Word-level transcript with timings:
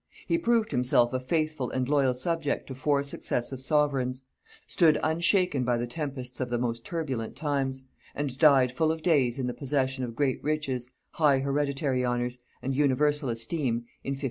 He 0.25 0.39
proved 0.39 0.71
himself 0.71 1.13
a 1.13 1.19
faithful 1.19 1.69
and 1.69 1.87
loyal 1.87 2.15
subject 2.15 2.65
to 2.65 2.73
four 2.73 3.03
successive 3.03 3.61
sovereigns; 3.61 4.23
stood 4.65 4.99
unshaken 5.03 5.63
by 5.63 5.77
the 5.77 5.85
tempests 5.85 6.41
of 6.41 6.49
the 6.49 6.57
most 6.57 6.83
turbulent 6.83 7.35
times; 7.35 7.83
and 8.15 8.35
died 8.39 8.71
full 8.71 8.91
of 8.91 9.03
days 9.03 9.37
in 9.37 9.45
the 9.45 9.53
possession 9.53 10.03
of 10.03 10.15
great 10.15 10.43
riches, 10.43 10.89
high 11.11 11.37
hereditary 11.37 12.03
honors, 12.03 12.39
and 12.63 12.75
universal 12.75 13.29
esteem, 13.29 13.85
in 14.03 14.13
1574. 14.13 14.19